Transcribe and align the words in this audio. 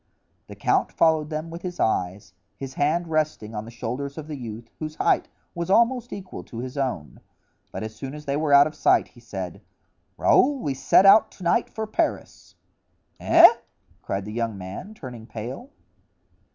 The 0.47 0.55
count 0.55 0.91
followed 0.91 1.29
them 1.29 1.51
with 1.51 1.61
his 1.61 1.79
eyes, 1.79 2.33
his 2.57 2.73
hands 2.73 3.05
resting 3.07 3.53
on 3.53 3.65
the 3.65 3.69
shoulders 3.69 4.17
of 4.17 4.25
the 4.27 4.35
youth, 4.35 4.67
whose 4.79 4.95
height 4.95 5.29
was 5.53 5.69
almost 5.69 6.11
equal 6.11 6.43
to 6.45 6.57
his 6.57 6.75
own; 6.75 7.19
but 7.71 7.83
as 7.83 7.93
soon 7.95 8.15
as 8.15 8.25
they 8.25 8.35
were 8.35 8.51
out 8.51 8.65
of 8.65 8.73
sight 8.73 9.09
he 9.09 9.19
said: 9.19 9.61
"Raoul, 10.17 10.57
we 10.57 10.73
set 10.73 11.05
out 11.05 11.29
to 11.33 11.43
night 11.43 11.69
for 11.69 11.85
Paris." 11.85 12.55
"Eh?" 13.19 13.47
cried 14.01 14.25
the 14.25 14.33
young 14.33 14.57
man, 14.57 14.95
turning 14.95 15.27
pale. 15.27 15.69